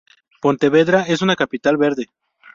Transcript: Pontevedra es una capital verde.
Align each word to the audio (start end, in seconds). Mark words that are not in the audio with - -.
Pontevedra 0.41 1.03
es 1.03 1.21
una 1.21 1.35
capital 1.35 1.77
verde. 1.77 2.07